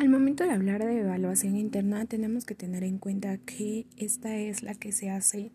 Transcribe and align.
Al 0.00 0.08
momento 0.08 0.44
de 0.44 0.52
hablar 0.52 0.82
de 0.82 1.00
evaluación 1.00 1.56
interna 1.56 2.06
tenemos 2.06 2.46
que 2.46 2.54
tener 2.54 2.84
en 2.84 2.96
cuenta 2.96 3.36
que 3.36 3.86
esta 3.98 4.34
es 4.34 4.62
la 4.62 4.74
que 4.74 4.92
se 4.92 5.10
hace 5.10 5.52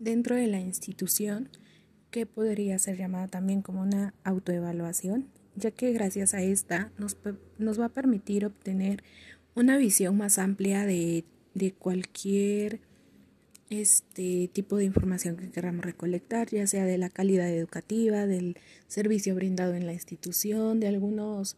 dentro 0.00 0.34
de 0.34 0.48
la 0.48 0.58
institución, 0.58 1.50
que 2.10 2.26
podría 2.26 2.80
ser 2.80 2.96
llamada 2.96 3.28
también 3.28 3.62
como 3.62 3.82
una 3.82 4.12
autoevaluación, 4.24 5.28
ya 5.54 5.70
que 5.70 5.92
gracias 5.92 6.34
a 6.34 6.42
esta 6.42 6.90
nos, 6.98 7.16
nos 7.58 7.78
va 7.78 7.84
a 7.84 7.90
permitir 7.90 8.44
obtener 8.44 9.04
una 9.54 9.76
visión 9.76 10.16
más 10.16 10.40
amplia 10.40 10.84
de, 10.84 11.24
cualquier 11.78 12.80
este 13.70 14.50
tipo 14.52 14.78
de 14.78 14.84
información 14.84 15.36
que 15.36 15.52
queramos 15.52 15.84
recolectar, 15.84 16.48
ya 16.50 16.66
sea 16.66 16.84
de 16.86 16.98
la 16.98 17.08
calidad 17.08 17.48
educativa, 17.48 18.26
del 18.26 18.58
servicio 18.88 19.36
brindado 19.36 19.74
en 19.74 19.86
la 19.86 19.92
institución, 19.92 20.80
de 20.80 20.88
algunos 20.88 21.56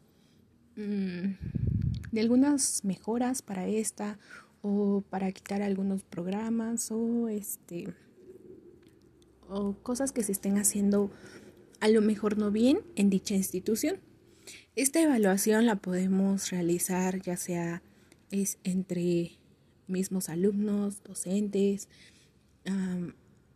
mm, 0.76 1.67
de 2.12 2.20
algunas 2.20 2.84
mejoras 2.84 3.42
para 3.42 3.66
esta 3.66 4.18
o 4.62 5.02
para 5.08 5.30
quitar 5.32 5.62
algunos 5.62 6.02
programas 6.02 6.90
o 6.90 7.28
este 7.28 7.94
o 9.48 9.74
cosas 9.82 10.12
que 10.12 10.22
se 10.22 10.32
estén 10.32 10.58
haciendo 10.58 11.10
a 11.80 11.88
lo 11.88 12.02
mejor 12.02 12.36
no 12.38 12.50
bien 12.50 12.80
en 12.96 13.08
dicha 13.08 13.34
institución. 13.34 14.00
Esta 14.74 15.00
evaluación 15.00 15.66
la 15.66 15.76
podemos 15.76 16.50
realizar 16.50 17.20
ya 17.22 17.36
sea 17.36 17.82
es 18.30 18.58
entre 18.64 19.32
mismos 19.86 20.28
alumnos, 20.28 21.02
docentes, 21.02 21.88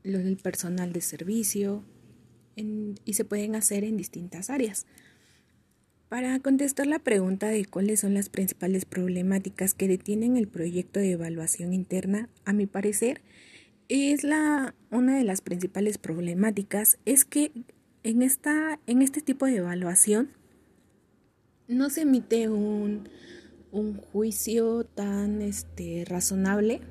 el 0.03 0.37
personal 0.39 0.93
de 0.93 1.01
servicio 1.01 1.85
y 2.57 3.15
se 3.15 3.25
pueden 3.25 3.55
hacer 3.55 3.85
en 3.85 3.97
distintas 3.97 4.51
áreas. 4.51 4.87
Para 6.13 6.39
contestar 6.41 6.87
la 6.87 6.99
pregunta 6.99 7.49
de 7.49 7.65
cuáles 7.65 8.01
son 8.01 8.13
las 8.13 8.29
principales 8.29 8.85
problemáticas 8.85 9.73
que 9.73 9.89
detienen 9.89 10.37
el 10.37 10.47
proyecto 10.47 11.01
de 11.01 11.13
evaluación 11.13 11.73
interna, 11.73 12.29
a 12.45 12.53
mi 12.53 12.67
parecer, 12.67 13.23
es 13.89 14.23
la 14.23 14.75
una 14.91 15.17
de 15.17 15.25
las 15.25 15.41
principales 15.41 15.97
problemáticas 15.97 16.99
es 17.07 17.25
que 17.25 17.51
en 18.03 18.21
esta 18.21 18.79
en 18.87 19.01
este 19.01 19.23
tipo 19.23 19.47
de 19.47 19.57
evaluación 19.57 20.29
no 21.67 21.89
se 21.89 22.03
emite 22.03 22.51
un, 22.51 23.09
un 23.71 23.95
juicio 23.97 24.85
tan 24.85 25.41
este 25.41 26.05
razonable 26.07 26.83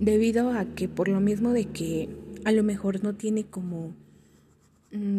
debido 0.00 0.50
a 0.50 0.66
que 0.66 0.86
por 0.86 1.08
lo 1.08 1.20
mismo 1.20 1.54
de 1.54 1.64
que 1.64 2.10
a 2.44 2.52
lo 2.52 2.62
mejor 2.62 3.02
no 3.02 3.14
tiene 3.14 3.44
como 3.44 3.94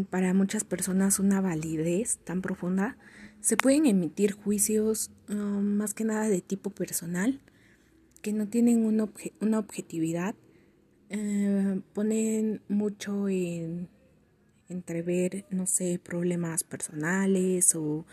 para 0.10 0.34
muchas 0.34 0.64
personas 0.64 1.20
una 1.20 1.42
validez 1.42 2.20
tan 2.24 2.42
profunda, 2.42 2.98
se 3.42 3.58
pueden 3.58 3.86
emitir 3.86 4.32
juicios 4.32 5.12
um, 5.30 5.76
más 5.76 5.94
que 5.94 6.06
nada 6.06 6.30
de 6.30 6.42
tipo 6.42 6.70
personal, 6.70 7.42
que 8.22 8.34
no 8.34 8.48
tienen 8.48 8.86
una, 8.86 9.08
una 9.42 9.60
objetividad, 9.60 10.34
eh, 11.10 11.82
ponen 11.94 12.62
mucho 12.70 13.30
en 13.30 13.90
entrever, 14.70 15.46
no 15.50 15.68
sé, 15.68 16.00
problemas 16.04 16.64
personales 16.64 17.76
o 17.76 18.06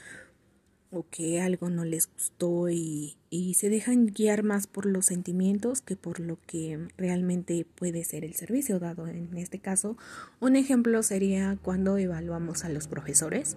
o 0.92 1.06
que 1.08 1.40
algo 1.40 1.70
no 1.70 1.84
les 1.86 2.06
gustó 2.12 2.68
y, 2.68 3.16
y, 3.30 3.54
se 3.54 3.70
dejan 3.70 4.06
guiar 4.06 4.42
más 4.42 4.66
por 4.66 4.84
los 4.84 5.06
sentimientos 5.06 5.80
que 5.80 5.96
por 5.96 6.20
lo 6.20 6.38
que 6.46 6.86
realmente 6.98 7.66
puede 7.74 8.04
ser 8.04 8.24
el 8.24 8.34
servicio 8.34 8.78
dado. 8.78 9.06
En 9.06 9.36
este 9.38 9.58
caso, 9.58 9.96
un 10.38 10.54
ejemplo 10.54 11.02
sería 11.02 11.58
cuando 11.62 11.96
evaluamos 11.96 12.64
a 12.64 12.68
los 12.68 12.88
profesores. 12.88 13.56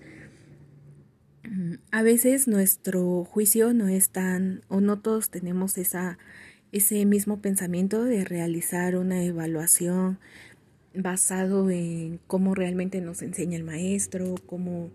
A 1.92 2.04
veces 2.04 2.48
nuestro 2.48 3.26
juicio 3.26 3.74
no 3.74 3.88
es 3.90 4.10
tan, 4.10 4.62
o 4.70 4.80
no 4.80 5.00
todos 5.00 5.30
tenemos 5.30 5.78
esa, 5.78 6.18
ese 6.72 7.06
mismo 7.06 7.42
pensamiento 7.42 8.04
de 8.04 8.24
realizar 8.24 8.96
una 8.96 9.24
evaluación 9.24 10.20
basado 10.94 11.70
en 11.70 12.20
cómo 12.28 12.56
realmente 12.56 13.02
nos 13.02 13.22
enseña 13.22 13.58
el 13.58 13.64
maestro, 13.64 14.36
cómo 14.46 14.90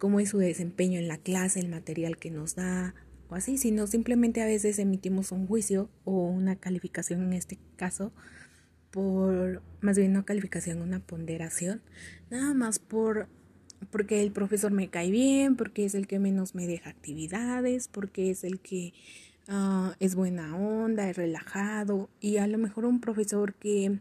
cómo 0.00 0.18
es 0.18 0.30
su 0.30 0.38
desempeño 0.38 0.98
en 0.98 1.06
la 1.06 1.18
clase, 1.18 1.60
el 1.60 1.68
material 1.68 2.16
que 2.16 2.32
nos 2.32 2.56
da 2.56 2.94
o 3.28 3.36
así, 3.36 3.58
sino 3.58 3.86
simplemente 3.86 4.42
a 4.42 4.46
veces 4.46 4.80
emitimos 4.80 5.30
un 5.30 5.46
juicio 5.46 5.88
o 6.04 6.24
una 6.24 6.56
calificación 6.56 7.22
en 7.22 7.34
este 7.34 7.58
caso 7.76 8.12
por 8.90 9.62
más 9.80 9.96
bien 9.96 10.12
no 10.12 10.24
calificación, 10.24 10.82
una 10.82 10.98
ponderación, 11.00 11.80
nada 12.30 12.54
más 12.54 12.78
por 12.80 13.28
porque 13.90 14.22
el 14.22 14.32
profesor 14.32 14.72
me 14.72 14.88
cae 14.88 15.10
bien, 15.10 15.56
porque 15.56 15.84
es 15.84 15.94
el 15.94 16.06
que 16.06 16.18
menos 16.18 16.54
me 16.54 16.66
deja 16.66 16.90
actividades, 16.90 17.88
porque 17.88 18.30
es 18.30 18.44
el 18.44 18.58
que 18.60 18.92
ah, 19.48 19.94
es 20.00 20.14
buena 20.14 20.56
onda, 20.56 21.08
es 21.08 21.16
relajado 21.16 22.10
y 22.20 22.38
a 22.38 22.46
lo 22.46 22.58
mejor 22.58 22.84
un 22.86 23.00
profesor 23.00 23.54
que 23.54 24.00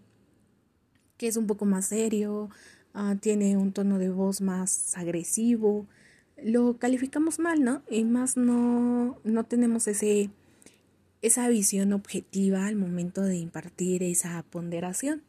que 1.17 1.27
es 1.27 1.35
un 1.35 1.47
poco 1.47 1.65
más 1.65 1.87
serio, 1.87 2.49
Ah, 2.93 3.15
tiene 3.19 3.55
un 3.57 3.71
tono 3.71 3.99
de 3.99 4.09
voz 4.09 4.41
más 4.41 4.97
agresivo, 4.97 5.87
lo 6.43 6.77
calificamos 6.77 7.39
mal, 7.39 7.63
¿no? 7.63 7.81
Y 7.89 8.03
más 8.03 8.37
no, 8.37 9.19
no 9.23 9.43
tenemos 9.43 9.87
ese, 9.87 10.29
esa 11.21 11.47
visión 11.49 11.93
objetiva 11.93 12.65
al 12.65 12.75
momento 12.75 13.21
de 13.21 13.37
impartir 13.37 14.03
esa 14.03 14.43
ponderación. 14.49 15.21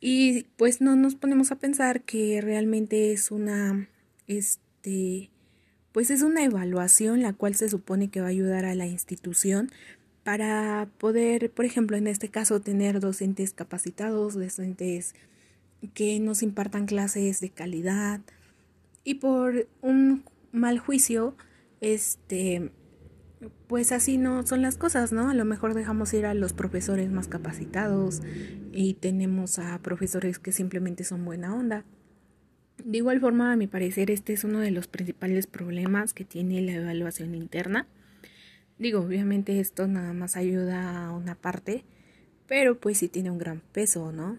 Y 0.00 0.44
pues 0.56 0.80
no 0.80 0.96
nos 0.96 1.14
ponemos 1.14 1.50
a 1.50 1.56
pensar 1.56 2.02
que 2.02 2.40
realmente 2.40 3.12
es 3.12 3.30
una, 3.30 3.88
este, 4.26 5.30
pues 5.92 6.10
es 6.10 6.22
una 6.22 6.44
evaluación 6.44 7.22
la 7.22 7.32
cual 7.32 7.54
se 7.54 7.68
supone 7.68 8.08
que 8.08 8.20
va 8.20 8.26
a 8.26 8.30
ayudar 8.30 8.66
a 8.66 8.74
la 8.74 8.86
institución 8.86 9.70
para 10.22 10.88
poder, 10.98 11.50
por 11.50 11.64
ejemplo, 11.64 11.96
en 11.96 12.06
este 12.06 12.28
caso, 12.28 12.60
tener 12.60 13.00
docentes 13.00 13.52
capacitados, 13.52 14.34
docentes 14.34 15.14
que 15.88 16.18
nos 16.20 16.42
impartan 16.42 16.86
clases 16.86 17.40
de 17.40 17.50
calidad 17.50 18.20
y 19.04 19.14
por 19.14 19.68
un 19.82 20.24
mal 20.52 20.78
juicio, 20.78 21.36
este, 21.80 22.70
pues 23.66 23.92
así 23.92 24.18
no 24.18 24.46
son 24.46 24.62
las 24.62 24.76
cosas, 24.76 25.12
¿no? 25.12 25.28
A 25.28 25.34
lo 25.34 25.44
mejor 25.44 25.74
dejamos 25.74 26.14
ir 26.14 26.26
a 26.26 26.34
los 26.34 26.52
profesores 26.52 27.10
más 27.10 27.28
capacitados 27.28 28.22
y 28.72 28.94
tenemos 28.94 29.58
a 29.58 29.78
profesores 29.80 30.38
que 30.38 30.52
simplemente 30.52 31.04
son 31.04 31.24
buena 31.24 31.54
onda. 31.54 31.84
De 32.82 32.98
igual 32.98 33.20
forma, 33.20 33.52
a 33.52 33.56
mi 33.56 33.66
parecer, 33.66 34.10
este 34.10 34.32
es 34.32 34.44
uno 34.44 34.60
de 34.60 34.70
los 34.70 34.88
principales 34.88 35.46
problemas 35.46 36.14
que 36.14 36.24
tiene 36.24 36.60
la 36.62 36.72
evaluación 36.72 37.34
interna. 37.34 37.86
Digo, 38.78 39.00
obviamente 39.00 39.60
esto 39.60 39.86
nada 39.86 40.12
más 40.12 40.36
ayuda 40.36 41.06
a 41.06 41.12
una 41.12 41.34
parte, 41.34 41.84
pero 42.46 42.78
pues 42.78 42.98
sí 42.98 43.08
tiene 43.08 43.30
un 43.30 43.38
gran 43.38 43.60
peso, 43.72 44.10
¿no? 44.12 44.38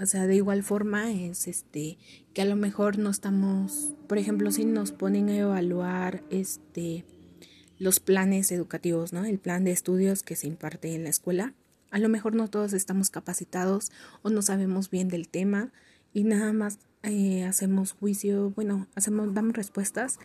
O 0.00 0.04
sea, 0.04 0.26
de 0.26 0.36
igual 0.36 0.62
forma 0.62 1.10
es 1.12 1.48
este 1.48 1.98
que 2.34 2.42
a 2.42 2.44
lo 2.44 2.56
mejor 2.56 2.98
no 2.98 3.10
estamos, 3.10 3.94
por 4.06 4.18
ejemplo, 4.18 4.50
si 4.50 4.64
nos 4.64 4.92
ponen 4.92 5.30
a 5.30 5.36
evaluar 5.36 6.22
este 6.30 7.04
los 7.78 8.00
planes 8.00 8.52
educativos, 8.52 9.12
¿no? 9.12 9.24
El 9.24 9.38
plan 9.38 9.64
de 9.64 9.72
estudios 9.72 10.22
que 10.22 10.36
se 10.36 10.46
imparte 10.46 10.94
en 10.94 11.04
la 11.04 11.10
escuela. 11.10 11.54
A 11.90 11.98
lo 11.98 12.08
mejor 12.08 12.34
no 12.34 12.48
todos 12.48 12.72
estamos 12.72 13.10
capacitados 13.10 13.90
o 14.22 14.30
no 14.30 14.42
sabemos 14.42 14.90
bien 14.90 15.08
del 15.08 15.28
tema 15.28 15.72
y 16.12 16.24
nada 16.24 16.52
más 16.52 16.78
eh, 17.02 17.44
hacemos 17.44 17.92
juicio, 17.92 18.50
bueno, 18.50 18.88
hacemos, 18.94 19.32
damos 19.32 19.54
respuestas 19.54 20.18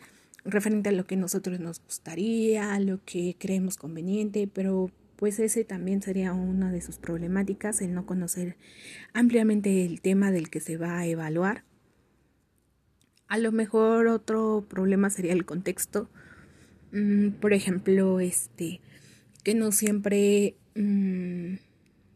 referente 0.43 0.89
a 0.89 0.93
lo 0.93 1.05
que 1.05 1.15
nosotros 1.15 1.59
nos 1.59 1.81
gustaría, 1.81 2.79
lo 2.79 2.99
que 3.05 3.35
creemos 3.37 3.77
conveniente, 3.77 4.49
pero 4.51 4.89
pues 5.21 5.37
ese 5.37 5.63
también 5.63 6.01
sería 6.01 6.33
una 6.33 6.71
de 6.71 6.81
sus 6.81 6.97
problemáticas, 6.97 7.81
el 7.81 7.93
no 7.93 8.07
conocer 8.07 8.57
ampliamente 9.13 9.85
el 9.85 10.01
tema 10.01 10.31
del 10.31 10.49
que 10.49 10.59
se 10.59 10.77
va 10.77 10.97
a 10.97 11.05
evaluar. 11.05 11.63
A 13.27 13.37
lo 13.37 13.51
mejor 13.51 14.07
otro 14.07 14.65
problema 14.67 15.11
sería 15.11 15.33
el 15.33 15.45
contexto. 15.45 16.09
Mm, 16.91 17.33
por 17.33 17.53
ejemplo, 17.53 18.19
este, 18.19 18.81
que 19.43 19.53
no 19.53 19.71
siempre, 19.71 20.55
mm, 20.73 21.57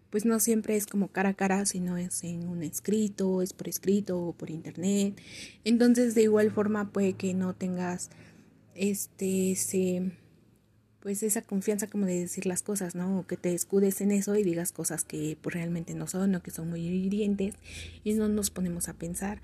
pues 0.10 0.25
no 0.25 0.40
siempre 0.40 0.75
es 0.75 0.88
como 0.88 1.10
cara 1.10 1.30
a 1.30 1.34
cara, 1.36 1.68
sino 1.68 1.98
es 1.98 2.24
en 2.24 2.48
un 2.48 2.63
escrito, 2.63 3.44
es 3.44 3.54
por 3.54 3.69
escrito 3.69 4.19
o 4.19 4.34
por 4.34 4.50
internet. 4.50 5.22
Entonces, 5.63 6.16
de 6.16 6.24
igual 6.24 6.50
forma, 6.50 6.92
puede 6.92 7.13
que 7.13 7.36
no 7.36 7.54
tengas 7.54 8.10
este, 8.74 9.56
pues 11.06 11.22
esa 11.22 11.44
confianza 11.44 11.86
como 11.86 12.07
de 12.07 12.22
decir 12.22 12.48
las 12.48 12.63
cosas, 12.63 12.96
¿no? 12.96 13.19
O 13.19 13.28
que 13.28 13.38
te 13.38 13.54
escudes 13.54 14.02
en 14.02 14.12
eso 14.12 14.36
y 14.38 14.42
digas 14.42 14.72
cosas 14.72 15.04
que 15.04 15.38
pues, 15.40 15.54
realmente 15.54 15.94
no 15.94 16.07
son 16.07 16.34
o 16.34 16.42
que 16.42 16.50
son 16.50 16.68
muy 16.68 16.81
hirientes 16.81 17.54
y 18.04 18.16
no 18.16 18.28
nos 18.28 18.50
ponemos 18.50 18.90
a 18.90 18.96
pensar. 18.96 19.40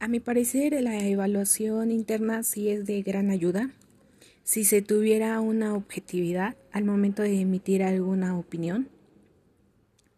A 0.00 0.08
mi 0.08 0.18
parecer 0.18 0.72
la 0.82 0.98
evaluación 1.06 1.92
interna 1.92 2.42
sí 2.42 2.68
es 2.68 2.84
de 2.84 3.00
gran 3.02 3.30
ayuda. 3.30 3.70
Si 4.42 4.64
se 4.64 4.82
tuviera 4.82 5.40
una 5.40 5.76
objetividad 5.76 6.56
al 6.72 6.82
momento 6.82 7.22
de 7.22 7.42
emitir 7.42 7.84
alguna 7.84 8.36
opinión, 8.36 8.88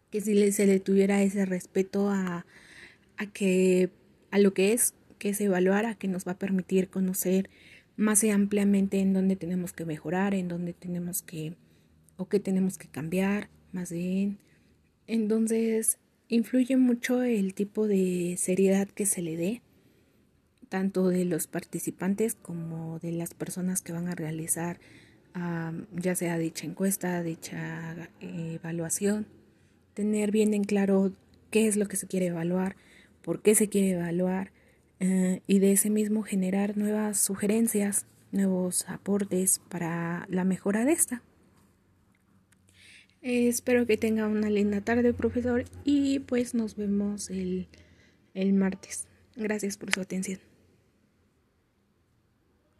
que 0.09 0.19
si 0.19 0.51
se 0.51 0.65
le 0.65 0.79
tuviera 0.79 1.21
ese 1.21 1.45
respeto 1.45 2.09
a, 2.09 2.47
a 3.17 3.25
que 3.27 3.91
a 4.31 4.39
lo 4.39 4.55
que 4.55 4.73
es, 4.73 4.95
que 5.19 5.29
es 5.29 5.39
evaluar, 5.41 5.85
a 5.85 5.93
que 5.93 6.07
nos 6.07 6.27
va 6.27 6.31
a 6.31 6.39
permitir 6.39 6.89
conocer 6.89 7.51
más 7.95 8.23
ampliamente 8.23 8.99
en 8.99 9.13
dónde 9.13 9.35
tenemos 9.35 9.73
que 9.73 9.85
mejorar, 9.85 10.33
en 10.33 10.47
dónde 10.47 10.73
tenemos 10.73 11.21
que 11.21 11.55
o 12.17 12.27
qué 12.27 12.39
tenemos 12.39 12.77
que 12.77 12.87
cambiar, 12.87 13.49
más 13.71 13.91
bien. 13.91 14.37
Entonces, 15.07 15.99
influye 16.27 16.77
mucho 16.77 17.21
el 17.23 17.53
tipo 17.53 17.87
de 17.87 18.35
seriedad 18.37 18.87
que 18.87 19.05
se 19.05 19.21
le 19.21 19.37
dé, 19.37 19.61
tanto 20.69 21.09
de 21.09 21.25
los 21.25 21.47
participantes 21.47 22.35
como 22.35 22.99
de 22.99 23.11
las 23.11 23.33
personas 23.33 23.81
que 23.81 23.93
van 23.93 24.07
a 24.07 24.15
realizar 24.15 24.79
ya 25.91 26.15
sea 26.15 26.37
dicha 26.37 26.65
encuesta, 26.65 27.21
dicha 27.21 28.09
eh, 28.21 28.53
evaluación, 28.55 29.27
tener 29.93 30.31
bien 30.31 30.53
en 30.53 30.63
claro 30.63 31.11
qué 31.51 31.67
es 31.67 31.75
lo 31.75 31.87
que 31.87 31.97
se 31.97 32.07
quiere 32.07 32.27
evaluar, 32.27 32.75
por 33.21 33.41
qué 33.41 33.55
se 33.55 33.67
quiere 33.67 33.91
evaluar 33.91 34.51
eh, 34.99 35.41
y 35.47 35.59
de 35.59 35.73
ese 35.73 35.89
mismo 35.89 36.23
generar 36.23 36.77
nuevas 36.77 37.19
sugerencias, 37.19 38.05
nuevos 38.31 38.87
aportes 38.87 39.59
para 39.69 40.25
la 40.29 40.43
mejora 40.43 40.85
de 40.85 40.93
esta. 40.93 41.21
espero 43.21 43.85
que 43.85 43.97
tenga 43.97 44.27
una 44.27 44.49
linda 44.49 44.81
tarde, 44.81 45.13
profesor, 45.13 45.65
y 45.83 46.19
pues 46.19 46.53
nos 46.53 46.75
vemos 46.75 47.29
el, 47.29 47.67
el 48.33 48.53
martes. 48.53 49.07
Gracias 49.35 49.77
por 49.77 49.93
su 49.93 50.01
atención. 50.01 50.39